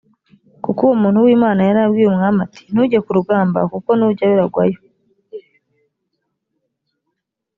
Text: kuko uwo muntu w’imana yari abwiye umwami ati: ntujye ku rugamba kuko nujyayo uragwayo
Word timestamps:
kuko 0.63 0.79
uwo 0.85 0.95
muntu 1.01 1.19
w’imana 1.25 1.59
yari 1.67 1.79
abwiye 1.85 2.07
umwami 2.09 2.39
ati: 2.45 2.61
ntujye 2.71 2.99
ku 3.05 3.09
rugamba 3.17 3.59
kuko 3.73 3.89
nujyayo 3.97 4.33
uragwayo 4.35 4.79